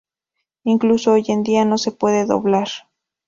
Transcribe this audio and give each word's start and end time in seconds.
Incluso 0.63 1.11
hoy 1.11 1.25
en 1.27 1.43
día 1.43 1.63
no 1.63 1.77
se 1.77 1.91
puede 1.91 2.25
doblar. 2.25 2.67